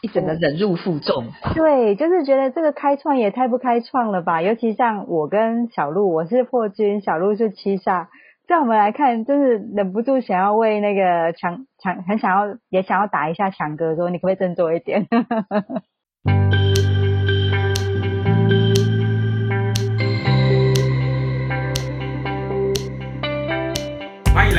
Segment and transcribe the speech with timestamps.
[0.00, 1.26] 一整个忍辱负重。
[1.54, 4.42] 对，就是觉得这个开创也太不开创了吧？
[4.42, 8.06] 尤其像我跟小鹿，我是破军，小鹿是七煞，
[8.46, 15.06] 在我们来看，就是忍不住想要为那个强强，很想要也想要打一下强哥，说你可不可以振作一点？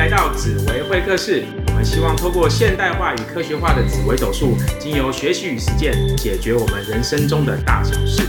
[0.00, 1.44] 来到紫薇会客室。
[1.66, 8.22] 我们希望透过现代化与科学化的紫微斗数，经由学习与实践，解决我们人生中的大小事。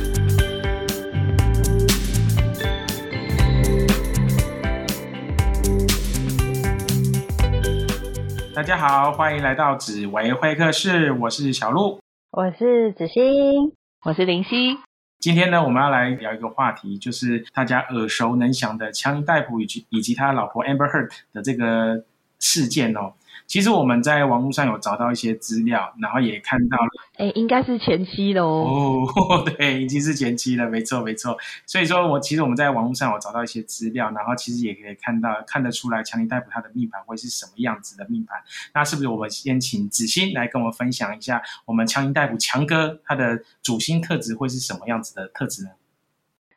[8.54, 12.02] 大家好，欢迎来到紫薇会客室，我是小鹿。
[12.32, 13.72] 我是子欣，
[14.04, 14.78] 我是林夕。
[15.22, 22.04] 今天呢，我们要来聊一个话题，就是大家耳熟能详的强尼戴普以及以及他老婆 Amber Heard 的这个
[22.40, 23.14] 事件哦。
[23.52, 26.88] 其实我们在网络上有找到一些资料，然后也看到了，
[27.18, 29.06] 哎，应该是前期的哦。
[29.14, 31.38] 哦，对，已经是前期了，没错，没错。
[31.66, 38.40] 所以说我其实我们在网络上有找到一些资料，然后其实也可以看到看得出来强尼戴普他的命盘会是什么样子的命盘。
[38.74, 45.72] 那是不是我们先请子欣来跟我们分享一下，我们强尼戴普强哥他的主星特质会是什么样子的特质呢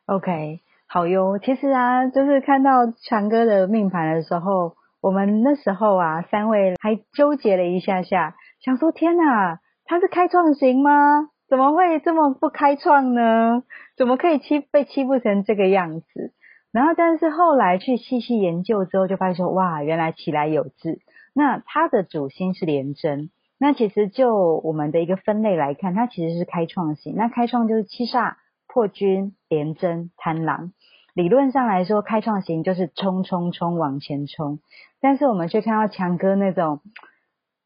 [0.05, 1.37] ？OK，好哟。
[1.39, 4.77] 其实啊，就是看到强哥的命盘的时候。
[5.05, 11.29] 我们那时候啊，三位还纠结了一下下，想说天哪，他是开创型吗？
[11.47, 13.61] 怎么会这么不开创呢？
[13.95, 16.33] 怎么可以欺被欺负成这个样子？
[16.71, 20.97] 然后，但是后来去细细研究之后，就发现说，哇，原来其来有志。
[21.35, 27.13] 那他的主星是廉贞，那其实就我们的一个分类来看，它其实是开创型。
[27.15, 30.71] 那开创就是七煞、破军、廉贞、贪狼。
[31.15, 34.59] 理论上来说，开创型就是冲冲冲往前冲，
[34.99, 36.81] 但是我们却看到强哥那种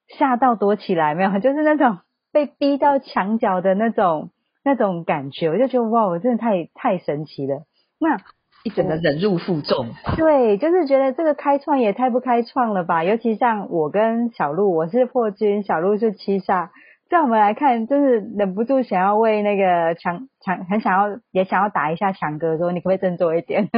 [0.07, 1.97] 吓到躲起来，没有，就是那种
[2.31, 4.29] 被逼到墙角的那种
[4.63, 7.63] 那种感觉，我就觉得哇，我真的太太神奇了。
[7.99, 8.17] 那
[8.63, 13.03] 一整个忍辱负重，对，就是觉得这个开创也太不开创了吧。
[13.03, 16.69] 尤其像我跟小鹿，我是破军，小鹿是七煞。
[17.09, 23.67] 在我们来看，就是忍不住想要为那个强强，很想要也想要打一下强哥，说你可不可以振作一点？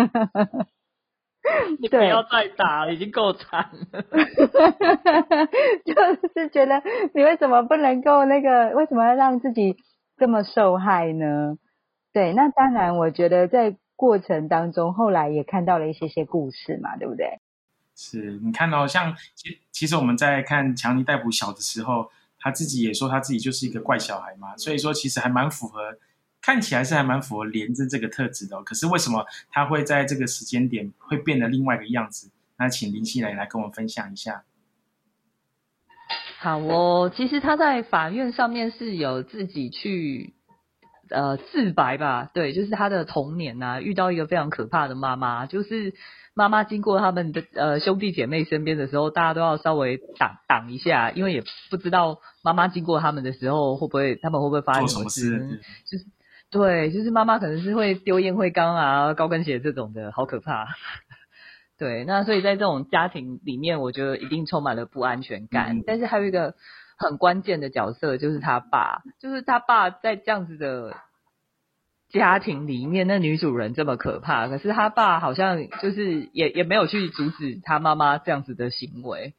[1.80, 4.02] 你不要再打了，已经够惨了。
[5.86, 5.96] 就
[6.30, 6.84] 是觉得
[7.14, 8.76] 你为什么不能够那个？
[8.76, 9.78] 为什么要让自己
[10.18, 11.58] 这么受害呢？
[12.12, 17.40] 对，那当然，我觉得在过程当中，后来也看到了一些些故事嘛，对不对？
[17.96, 22.12] 是你看到像其其实我们在看强尼逮捕小的时候。
[22.44, 25.98] 他自己也说他自己就是一个怪小孩嘛，所以说其实还蛮符合，
[26.42, 28.62] 看起来是还蛮符合廉贞这个特质的。
[28.64, 32.32] 可是为什么他会在这个时间点会变得另外一个样子？
[32.58, 34.44] 那请林熙蕾来跟我分享一下。
[36.40, 40.34] 好哦，其实他在法院上面是有自己去
[41.10, 45.94] 呃自白吧，对，就是他的童年呐，遇到一个非常可怕的妈妈，就是。
[46.34, 55.60] 妈妈经过他们的呃兄弟姐妹身边的时候，大家都要稍微挡挡一下，因为也不知道妈妈经过他们的时候会不会，他们会不会发生什么事？
[55.86, 56.06] 就是
[56.50, 60.68] 对，就是妈妈可能是会丢烟灰缸啊、高跟鞋这种的，好可怕。
[61.78, 65.82] 对，那所以在这种家庭里面，我觉得一定充满了不安全感。
[65.86, 66.56] 但是还有一个
[66.98, 70.96] 很关键的角色，就是他爸，就是他爸在这样子的。
[72.12, 79.34] 家庭里面那女主人这么可怕，可是他爸好像就是也也没有去阻止他妈妈这样子的行为，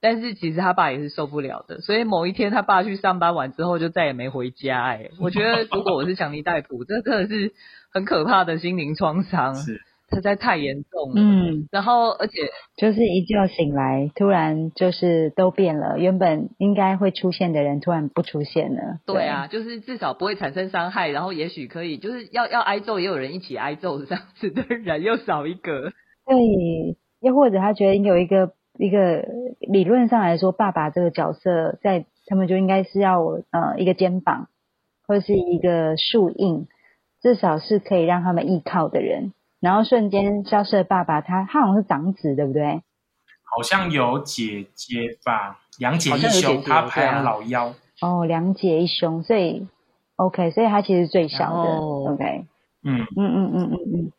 [0.00, 4.84] 但是其实他爸也是受不了的，所以某一天他爸去上班完之后就再也没回家。
[4.84, 7.52] 哎，我觉得如果我是强尼戴普，这真的是
[7.92, 9.54] 很可怕的心灵创伤。
[9.54, 9.80] 是。
[10.10, 12.32] 实在太严重了，嗯，然后而且
[12.76, 19.00] 就是一觉醒来，突然就是都变了，原本应该会出现的人突然不出现了。
[19.04, 25.92] 对啊，就是至少不会产生伤害，然后也许可以就是要要挨揍，也有人一起挨揍，这样子的人又少一个。
[26.24, 26.36] 对，
[27.20, 29.26] 又或者他觉得有一个一个
[29.60, 34.48] 理论上来说，爸爸这个角色在他们就应该是要呃一个肩膀
[35.06, 36.66] 或者是一个树荫，
[37.20, 39.32] 至少是可以让他们依靠的人。
[39.60, 42.82] 然后瞬间消失的爸爸，他他好像是长子，对不对？
[43.50, 47.74] 好像有姐姐吧，两姐一兄，他排行老幺。
[48.00, 49.66] 哦，两姐一兄，所以
[50.16, 51.70] OK，所以他其实最小的。
[51.78, 52.44] OK，
[52.84, 54.12] 嗯嗯嗯嗯嗯嗯。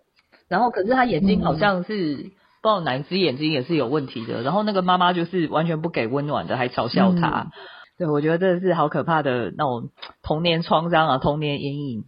[0.47, 2.33] 然后可是他眼睛好像是不知
[2.63, 4.41] 道哪只眼睛也是有问题的。
[4.41, 7.51] 然后那个妈妈就是完全不给温暖的，还嘲笑他。
[7.97, 9.89] 对，我觉得这是好可怕的那种
[10.23, 12.05] 童年创伤啊，童年阴影。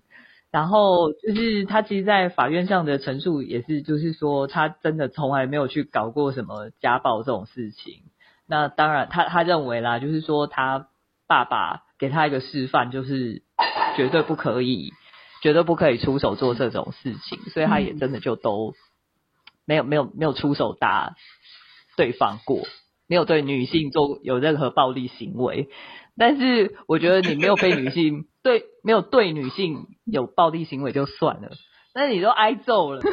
[0.52, 8.04] 然后就是他其实，在法院上的陈述也是，就是说他真的从来没有去搞过什么家暴这种事情。
[8.48, 10.90] 那当然，他他认为啦，就是说他
[11.26, 13.44] 爸爸给他一个示范，就是
[13.96, 14.92] 绝对不可以，
[15.42, 18.74] 绝对不可以出手做这种事情，所以他也真的就都
[19.66, 21.16] 没有没有没有出手打
[21.96, 22.60] 对方过，
[23.08, 25.70] 没有对女性做有任何暴力行为。
[26.18, 31.50] 但是我觉得你没有被女性对没有对女性有暴力行为就算了，
[31.94, 33.02] 但你都挨揍了。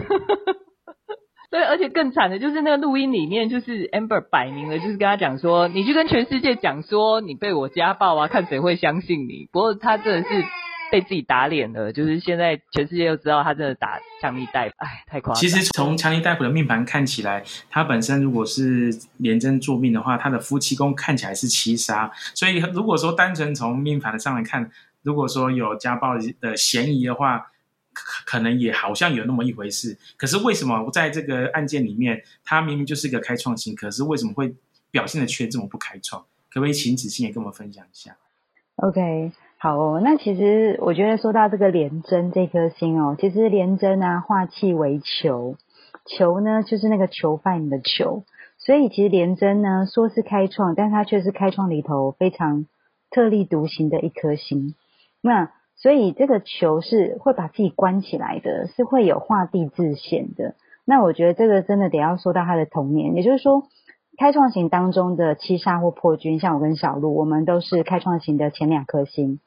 [1.51, 9.49] 对，而且更惨的就是那个录音里面，就是 Amber 摆明了就是跟他讲说，你去跟全世界讲说你被我家暴啊，看谁会相信你。
[9.51, 10.45] 不过他真的是
[10.93, 15.41] 被自己打脸了，就是现在全世界都知道他真的打强尼戴普，哎，太夸张。
[15.41, 24.71] 其实从强尼戴普的命盘看起来，他本身如果是廉贞作命的话，他的夫妻宫看起来是七杀，所以如果说单纯从命盘上来看，
[25.03, 27.50] 如果说有家暴的嫌疑的话。
[28.25, 34.55] 可能也好像有那么一回事，可是为什么在这个案件里面，他明明就是一个开创性，可是为什么会
[34.93, 36.23] 表现的却这么不开创？
[36.49, 38.17] 可不可以请子欣也跟我们分享一下
[38.77, 40.00] ？OK，好哦。
[40.00, 45.56] 那其实我觉得说到这个廉贞这颗星哦，其实廉贞啊化气为囚，
[46.06, 48.23] 囚呢就是那个囚犯的囚，
[48.59, 52.67] 所以其实廉贞呢说是开创，但它却是开创里头非常
[53.11, 54.77] 特立独行的一颗星。
[55.29, 60.55] 那所以这个球是会把自己关起来的，是会有画地自限的。
[60.85, 63.65] 那我觉得这个真的得要说到他的童年，也就是说，
[64.17, 69.39] 开创型当中的七杀或破军，像我跟小鹿，我们都是开创型的前两颗星。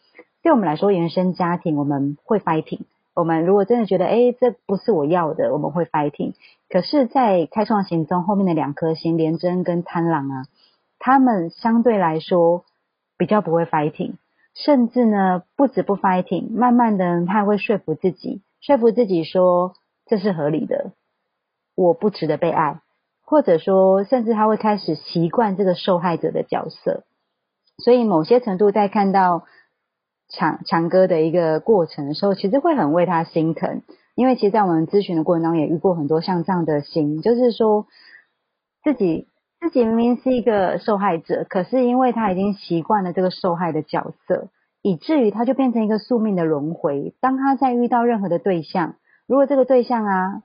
[0.44, 2.81] 对我们来说，原生家庭我们会 fighting。
[3.13, 6.33] 我们如果真的觉得，哎，这不是我要的，我们会 fighting。
[6.69, 10.45] 可是，在开创型中后面的两颗星，廉贞跟贪狼啊，
[10.98, 12.63] 他们相对来说
[13.18, 14.13] 比较不会 fighting。
[14.53, 19.74] 甚至呢，不止不 fighting，慢慢的他会说服自己，说服自己说
[20.06, 20.92] 这是合理的，
[21.75, 22.81] 我不值得被爱，
[23.24, 27.06] 或者说，甚至他会开始习惯这个受害者的角色。
[27.77, 29.45] 所以某些程度在看到
[30.27, 33.83] 强强哥的一个过程的时候，其实会很为他心疼，
[34.15, 37.88] 因为其实，在我们咨询的过程当中，也遇过很多像这样的心，就是说
[38.83, 39.27] 自己。
[39.61, 44.49] 自己明明是一个受害者，可是因为他已经习惯了这个受害的角色，
[44.81, 47.13] 以至于他就变成一个宿命的轮回。
[47.21, 48.95] 当他在遇到任何的对象，
[49.27, 50.41] 如果这个对象啊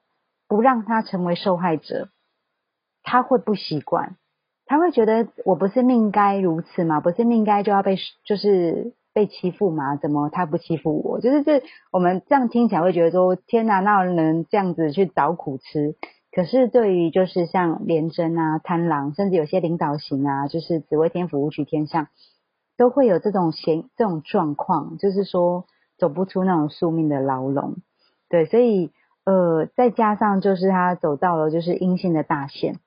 [0.46, 2.10] 不让他成为受害者，
[3.02, 4.16] 他会不习惯，
[4.66, 7.00] 他会觉得我不是命该如此吗？
[7.00, 7.96] 不是命该就要被
[8.26, 9.96] 就是被欺负吗？
[9.96, 11.20] 怎么他不欺负我？
[11.20, 15.96] 就是这我们这样听起来会觉得说天哪，那能这样子去找苦吃？
[16.36, 22.08] 可是对于就是像廉贞啊、贪狼，甚至有些领导型啊，就是紫微天府、武曲天相，
[22.76, 25.64] 都会有这种嫌这种状况，就是说
[25.96, 27.76] 走不出那种宿命的牢笼。
[28.28, 28.90] 对，所以
[29.24, 32.80] 呃，再加上就是他走到了就是阴性的大限，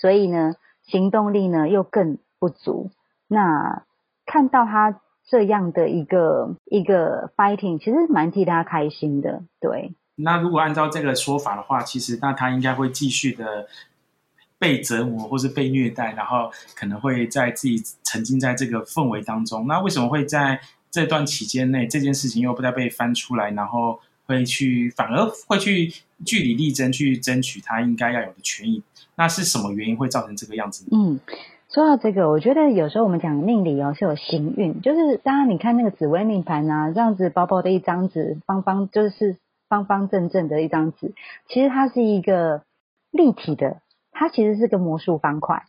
[0.00, 0.54] 所以呢，
[0.86, 2.90] 行动力呢又更不足。
[3.26, 3.82] 那
[4.26, 9.96] 看到他这样的一个一个 fighting，其实蛮替他开心的，对。
[10.22, 13.66] 那如果按照这个说法的话，其实那他应该会继续的
[14.58, 19.66] 被折磨，或是被虐待，然后可能会在自己沉浸在这个氛围当中。
[19.66, 25.92] 那为什么会在这段期间内，这件事情又不再被翻出来，然后会去反而会去
[26.26, 28.82] 据理力争，去争取他应该要有的权益？
[29.16, 30.84] 那是什么原因会造成这个样子？
[30.92, 31.18] 嗯，
[31.72, 39.36] 说到这个，我觉得有时候我们讲命理哦，是有行运，就是当然你看那个紫微命盘啊，这样子薄薄的一张纸，方方就是。
[39.70, 41.14] 方方正正的一张纸，
[41.48, 42.64] 其实它是一个
[43.12, 45.62] 立体的，它其实是个魔术方块，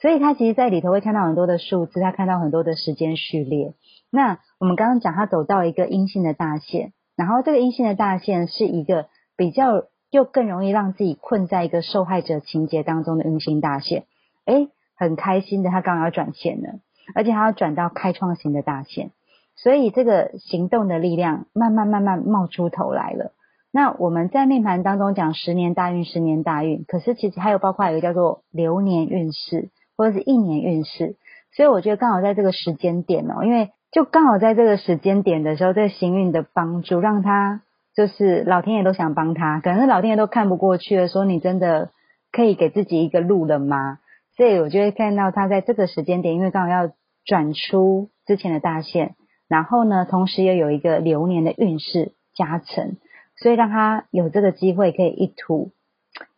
[0.00, 3.72] 所以它其实在里头会看到很多的数字，它看到很多的时间序列。
[4.10, 9.06] 那我们刚刚讲，它走到一个阴性的大线，然后这个阴性的大线是一个
[9.36, 14.04] 比较又更容易让自己困在一个受害者情节当中的阴性大线。
[14.44, 16.80] 哎，很开心的，他刚好要转线了，
[17.14, 19.12] 而且他要转到开创型的大线，
[19.54, 23.32] 所以这个行动的力量慢慢慢慢冒出头来了。
[23.76, 31.16] 那我们在命盘当中讲十年大运，十年大运，可是其实还有包括一个叫做流年运势，或者是一年运势。
[31.56, 37.62] 所以我觉得刚好在这个时间点哦，因为就刚好在这个时间点的时候，这个行运的帮助，让他
[37.96, 41.90] 就是老天爷都想帮他，可能是老天爷都看不过去了，说你真的
[42.30, 43.98] 可以给自己一个路了吗？
[44.36, 46.92] 所以我就会看到他在这个时间点，因为刚好要
[47.24, 49.16] 转出之前的大限，
[49.48, 52.98] 然后呢，同时又有一个流年的运势加成。
[53.36, 55.72] 所以让他有这个机会可以一吐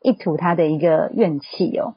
[0.03, 1.95] 一吐他的一个怨气哦，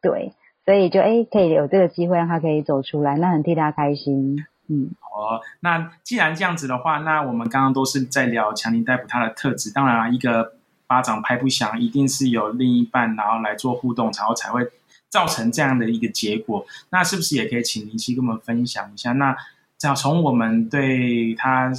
[0.00, 4.90] 对，所以就哎可以有这个机会让他可以走出来，那很替他开心，嗯。
[5.14, 10.54] 哦，那既然这样子的话，那我们刚刚都是在聊强尼逮捕他的特质，当然啊，一个
[10.86, 14.66] 巴掌拍不响，一定是有另一半然后来做互动，然后才会
[15.10, 16.64] 造成这样的一个结果。
[16.90, 19.12] 那是不是也可以请林夕跟我们分享一下？
[19.12, 19.36] 那
[19.76, 21.70] 这样从我们对他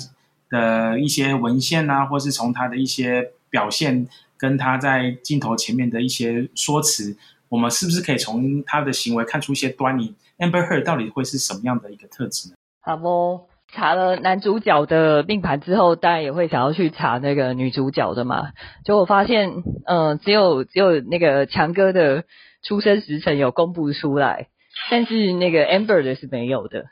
[0.53, 4.07] 的一些文献啊，或是从他的一些表现，
[4.37, 7.17] 跟他在镜头前面的一些说辞，
[7.49, 12.55] 我们是不是可以从他的行为看出一些端倪？Amber Heard 到底会是什么样的一个特质呢？
[12.81, 18.51] 好不，查了男主角的命盘之后，当然也会想要去查那个女主角的嘛。
[18.85, 22.25] 结果发现，嗯，只有只有那个强哥的
[22.61, 24.47] 出生时辰有公布出来，
[24.91, 26.85] 但是那个 Amber 的是没有的。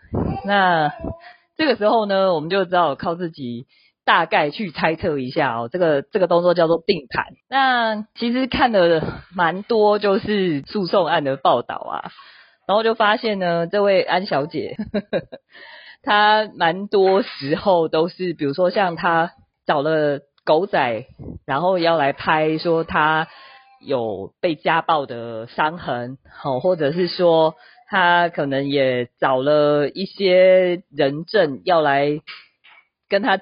[0.46, 0.92] 那
[1.62, 3.68] 这个时候呢，我们就只好靠自己
[4.04, 5.70] 大概去猜测一下哦。
[5.72, 7.36] 这个这个动作叫做定盘。
[7.48, 12.10] 那其实看了蛮多就是诉讼案的报道啊，
[12.68, 14.76] 然后就发现呢，这位安小姐。
[16.02, 19.34] 她蛮多时候都是，比如说像她
[19.68, 21.06] 找了狗仔，
[21.46, 23.28] 然后要来拍说她
[23.86, 27.54] 有被家暴的伤痕，好，或者是说
[27.92, 32.22] 他可能也找了一些人证要来
[33.10, 33.38] 跟他，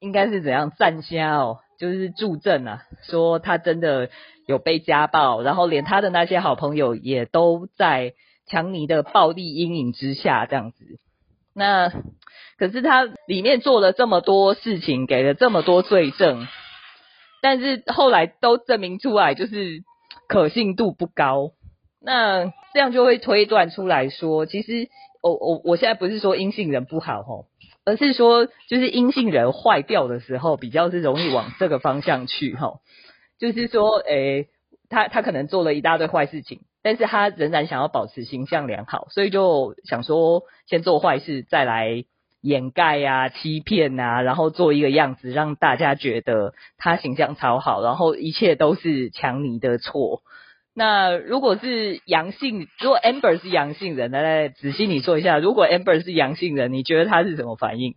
[0.00, 4.10] 应该是怎样站虾哦，就是助阵啊，说他真的
[4.48, 8.14] 有被家暴，然后连他的那些好朋友也都在
[8.48, 10.84] 强尼的暴力阴影之下这样子。
[11.54, 11.92] 那
[12.58, 16.48] 可是他里面做了这么多事情，给了这么多罪证，
[17.40, 19.84] 但是后来都证明出来就是
[20.26, 21.52] 可信度不高。
[22.04, 24.88] 那这样就会推断出来说，其实
[25.22, 27.46] 我我我现在不是说阴性人不好吼，
[27.84, 32.80] 而是说就是阴性人坏掉的时候，比较是容易往这个方向去吼。
[33.38, 34.48] 就是说，诶，
[34.88, 36.60] 他他可能做了一大堆坏事情。
[36.84, 42.04] 但是他仍然想要保持形象良好，所以就想说先做坏事，再来
[42.40, 50.22] 掩盖啊、欺骗啊，然后做一个样子，让大家觉得他形象超好，然后一切都是强尼的错。
[50.74, 57.94] 那如果是阳性，如果 Amber 是阳性人，来来仔细你说一下，如果 Amber 是阳性人，你觉得他是什么反应？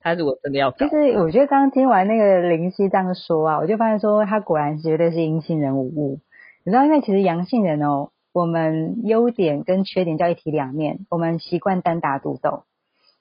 [0.00, 6.20] 他如果真的要，其实我觉得刚刚听完那个林夕这样说啊，我就发现说他果然绝对是阴性人无误。
[6.64, 8.10] 你知道，因为其实阳性人哦。
[8.34, 12.62] 我们优点跟缺点叫一体两面，我们习惯单打独斗，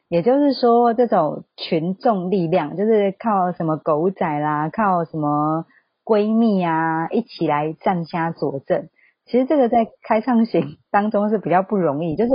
[0.08, 5.66] 也就是说，这种群众力量就是靠什么狗仔啦，靠什么
[6.06, 8.90] 闺蜜啊，一起来站家佐证。
[9.26, 12.32] 其实这个在开创型 当中是比较不容易，就是。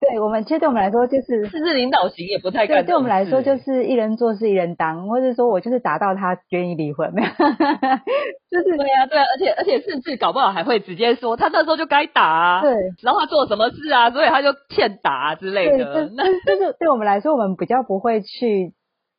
[0.00, 2.84] 对我们，其实对我们来说，就是甚至领导型也不太对。
[2.84, 16.08] 对我们来说，就是一人做事一人当，或者说我就是达到他愿意离婚，没有，就是对啊，对啊，而且而且甚至搞不好还会直接说他那时候就该打啊，对，然后他做什么事啊，所以他就欠打之类的。
[16.14, 18.74] 那就是对我们来说，我们比较不会去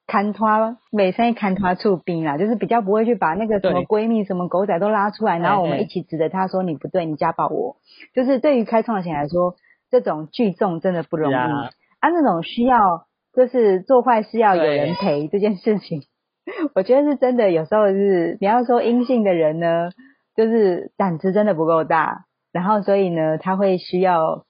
[0.09, 7.77] 看他每三看他出兵啦，就是比较不会去把那个什么闺蜜、什么狗仔都拉出来，然后我们一起指着他说你不对，你家暴我。
[8.13, 9.55] 就是对于开创型来说。
[9.91, 11.71] 这种聚众真的不容易啊！
[11.99, 16.03] 那种需要就是做坏事要有人陪这件事情，
[16.75, 17.49] 我觉得是真的。
[17.49, 19.89] 有时候是你要说阴性的人呢，
[20.35, 24.45] 就是胆子真的不够大，然后所以呢，他会需要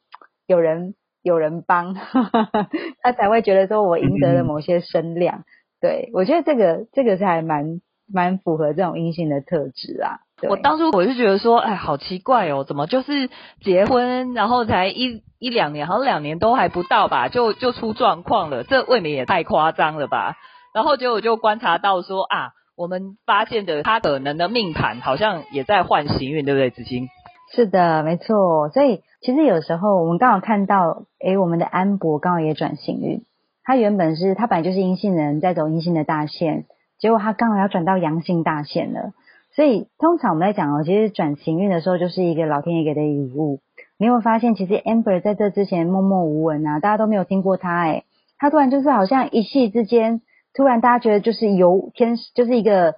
[0.45, 1.95] 有人有人帮，
[3.03, 5.43] 他才会觉得说我赢得了某些声量。
[5.81, 10.19] 对我觉得这个这个是还蛮蛮符合这种阴性的特质啊。
[10.47, 13.29] 我当初我就觉得说，哎，好奇怪哦，怎么就是
[13.61, 20.35] 结婚然后才一一两年，好像两年都还不到吧，就就出状况了，这未免也太夸张了吧？
[20.73, 26.69] 然后结果就观察到说啊，我们发现的他可能的命盘好像也在换行运，对不对？
[26.69, 27.09] 子欣？
[27.51, 28.69] 是的，没错。
[28.69, 33.23] 所以其实有时候我们刚好看到，哎，我们的安博刚好也转行运，
[33.63, 36.65] 他原本是他本来就是阴性人，在走阴性的大线，
[36.99, 39.13] 结果他刚好要转到阳性大线了。
[39.55, 43.59] 所以通常我们在讲哦，其实转行运的时候就是一个老天爷给的礼物。
[43.97, 48.03] 你有发现，其实 Amber 在这之前默默无闻啊，大家都没有听过他哎，
[48.37, 50.21] 他突然就是好像一夕之间，
[50.53, 52.95] 突然大家觉得就是由天就是一个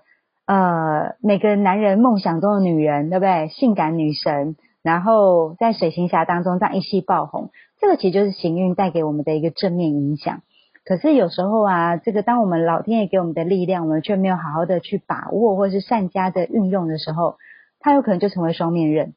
[0.52, 3.48] 呃每个男人梦想中的女人，对不对？
[3.48, 10.42] 性感女神，然后在水行侠当中这样一夕爆红，这个其实就是行运带给我们的一个正面影响。
[10.84, 17.38] 可是有时候啊，这个当我们老天爷给我们的力量，我们却没有好好的去把握，或是善加的运用的时候，
[17.80, 19.14] 它有可能就成为双面刃。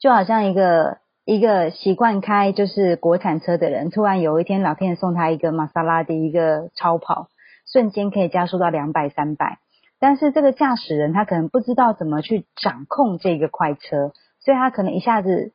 [0.00, 7.28] 就好像一个一个习惯开就是国产车的人，突然有一天老天爷送他一个玛莎拉蒂一个超跑，
[7.70, 9.58] 瞬间可以加速到两百三百，
[9.98, 15.52] 但是这个驾驶人他可能不知道怎么去掌控这个快车，所以他可能一下子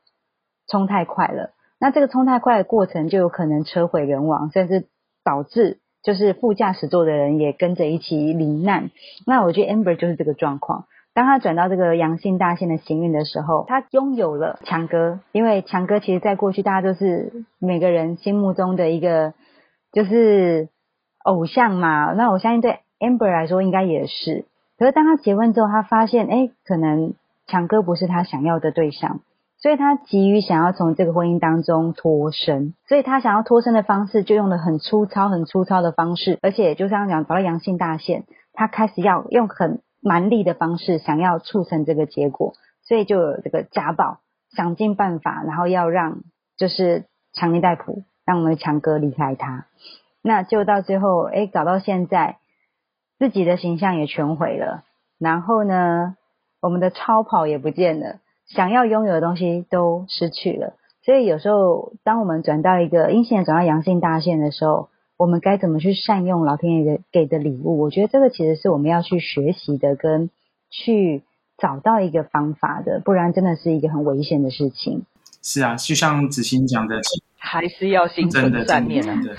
[0.68, 1.52] 冲太快了。
[1.80, 4.88] 那这个冲太快的过程就有可能车毁人亡，甚至
[5.24, 8.92] 导致就是副驾驶座的人也跟着一起罹难。
[9.26, 10.86] 那我觉得 Amber 就是这个状况。
[11.14, 19.34] 当他转到这个阳性大线的行运的时候，他拥有了强哥，因为强哥其实在过去大家都是每个人心目中的一个
[19.92, 20.70] 就是
[21.24, 22.14] 偶像嘛。
[22.14, 24.46] 那我相信对 Amber 来说应该也是。
[24.78, 27.14] 可是当他结婚之后，他发现，哎，可能
[27.48, 29.20] 强哥不是他想要的对象，
[29.58, 32.74] 所以他急于想要从这个婚姻当中脱身。
[32.88, 42.54] 所以他想要脱身的方式，就用了很粗糙、很粗糙的方式，而且就像讲找到阳性大线，他开始要用很蛮力的方式，想要促成这个结果，
[42.84, 44.20] 所以就有这个家暴，
[44.56, 46.20] 想尽办法，然后要让
[46.56, 47.04] 就是
[47.34, 49.66] 强尼戴普让我们的强哥离开他。
[50.22, 52.38] 那就到最后，哎，搞到现在。
[53.20, 54.86] 自己的形象也全毁了，
[55.20, 56.16] 然后呢，
[56.62, 60.74] 我们的超跑也不见了，想要拥有的东西都失去了。
[61.04, 67.78] 所以有时候，当我们转到一个阴性转到阳性大线的时候，我们该怎么去善用老天爷的给的礼物？
[67.80, 70.30] 我觉得这个其实是我们要去学习的，跟
[70.70, 71.24] 去
[71.58, 75.04] 找到一个方法的，不然真的是一个很危险的事情。
[75.42, 77.02] 是啊，就像子欣讲的。
[77.42, 79.34] 还是要心存善念的。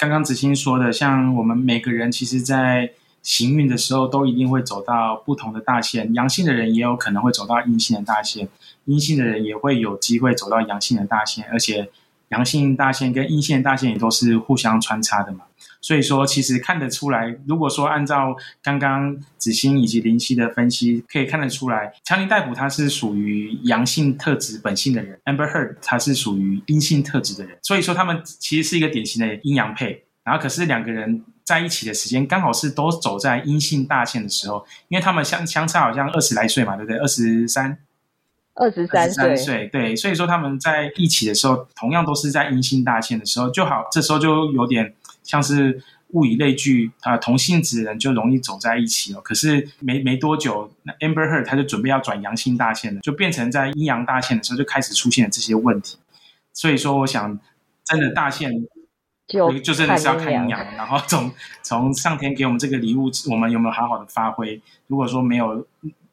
[0.00, 2.90] 刚刚子欣说的，像我们每个人，其实，在
[3.22, 6.12] 行运的时候，都一定会走到不同的大线。
[6.14, 8.48] 阳性的人也有可能会走到阴性的大线，
[8.84, 11.90] 阴性的人也会有机会走到阳性的大线，而且
[12.30, 15.44] 阳性大线跟阴性大线也都是互相穿插的嘛。
[15.80, 27.56] 所以说，其实看得出来，如果说按照刚刚子欣以及林夕的分析，可以看得出来，强尼戴普他是属于阳性特质本性的人，Amber Heard 他是属于阴性特质的人。
[27.62, 30.07] 所以说，他们其实是一个典型的阴阳配。
[30.28, 36.98] 然后，可是两个人在一起的时间刚好是都走在阴性大线的时候，因为他们相相差好像二十来岁嘛，对不对？
[36.98, 37.78] 二十三，
[38.54, 39.96] 二十三岁，对。
[39.96, 44.94] 所以说他们在一起的时候，同样都是在阴性大线的时候，就好，这时候就有点。
[45.24, 45.82] 像是
[46.12, 49.20] 物以类聚啊，同性质的人就容易走在一起哦。
[49.20, 55.98] 可是没没多久，那 Amber Heard 他就准备要转阳性大线了，就变成在阴阳大线的时候就开始出现了这些问题。
[56.54, 57.38] 所以说，我想
[57.84, 58.50] 真的大线
[59.28, 61.30] 就就真的是要看阴阳，然后从
[61.62, 64.60] 从上天给我们这个礼物，我们有没有好好的发挥？
[64.88, 65.66] 如果说没有。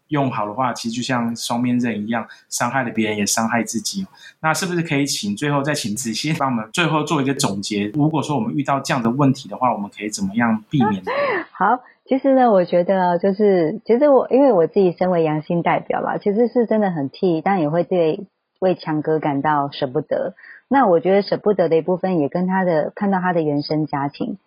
[0.10, 4.06] 用好的话，其实就像双面刃一样，伤害了别人也伤害自己。
[4.40, 7.88] 那是不是可以请最后再请子欣帮我们最后做一个总结？
[7.96, 11.02] 如果说我们遇到这样的问题的话，我们可以怎么样避免？
[11.52, 18.28] 好，其实呢，我觉得就是，其实我因为我自己身为阳性代表吧，其实是真的很替，但也会对
[18.60, 20.36] 为强哥感到舍不得。
[20.68, 24.38] 那我觉得舍不得的一部分也跟他的看到他的原生家庭，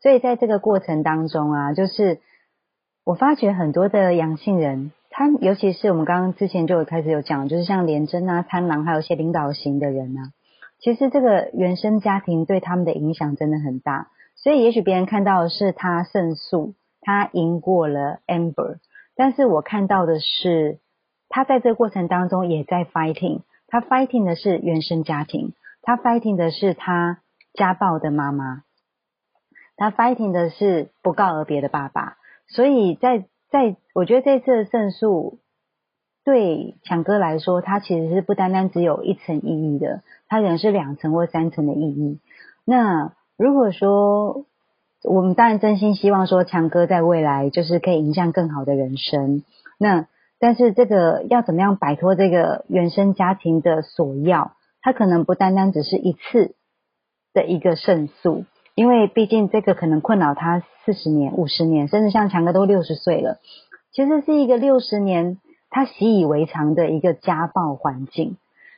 [0.00, 2.20] 所以在这个过程当中啊，就是
[3.04, 4.92] 我发觉很多的阳性人。
[5.10, 10.30] 他尤其是我们刚刚之前就有开始有讲，就是像廉贞啊、贪狼，还有一些领导型的人啊，
[10.78, 14.08] 其实这个原生家庭对他们的影响真的很大。
[14.36, 18.76] 所以也许别人看到的是他胜诉，他赢过了 Amber，
[19.16, 20.78] 但是我看到的是
[21.28, 25.52] 他在这个过程当中也在 fighting，他 fighting 的是原生家庭，
[25.88, 27.20] 他 fighting 的是他
[27.54, 28.64] 家暴的妈妈，
[29.74, 33.24] 他 fighting 的是不告而别的爸爸，所以在。
[33.50, 35.38] 在我觉得这次的胜诉
[36.22, 42.20] 对强哥来说，他其实是不单单只有一层意义的，他可能是两层或三层的意义。
[42.66, 44.44] 那如果说
[45.02, 49.42] 我们当然真心希望说强哥在未来就是可以迎向更好的人生，
[49.78, 56.54] 那但是这个要怎么样摆脱这个原生家庭的锁钥，它可能不单单只是一次
[57.32, 58.44] 的一个胜诉。
[58.74, 63.38] 因为毕竟这个可能困扰他四十年、五十年，甚至像强哥都六十岁了，
[63.90, 65.38] 其实是一个六十年
[65.68, 68.36] 他习以为常的一个家暴环境，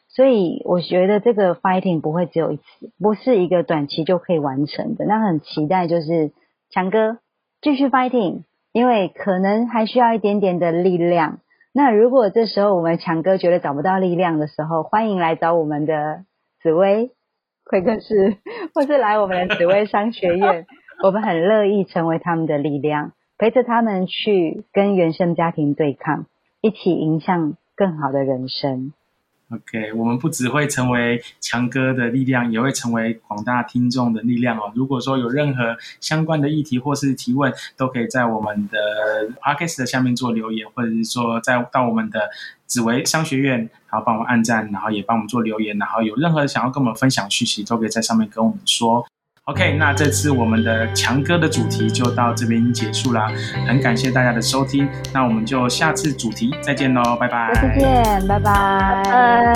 [0.08, 2.62] 所以我觉得这个 fighting 不会只有一次，
[2.98, 5.04] 不是一个短期就可以完成的。
[5.04, 6.32] 那很期待就是
[6.70, 7.18] 强哥
[7.60, 11.40] 继续 fighting，因为可能还需要一点点的力量。
[11.72, 16.24] 那如果这时候我们强哥觉得找不到力量的时候，欢迎来找我们的
[16.62, 17.12] 紫薇。
[17.66, 18.36] 会客室，
[18.74, 20.66] 或是来我们的紫薇商学院，
[21.04, 26.26] 我们很乐意成为他们的力量，陪着他们去跟原生家庭对抗，
[26.60, 28.92] 一起迎向更好的人生。
[29.50, 34.70] OK，我们不只会成为强哥的力量，也会成为广大听众的力量哦。
[34.76, 38.78] 如果说有任何相关的议题或是提问，都可以在我们的
[39.42, 42.30] Podcast 的下面做留言，或者是说在到我们的
[42.66, 43.58] 紫薇商学院，
[43.90, 49.04] 然后帮我们按赞，然后也帮我们做留言，然后有任何想要跟我们分享讯息，都可以在上面跟我们说。
[49.50, 53.28] OK，那这次我们的强哥的主题就到这边结束啦，
[53.66, 57.52] 很感谢大家的收听，那我们就下次主题再见喽，拜拜。
[57.54, 59.52] 下次见，拜拜。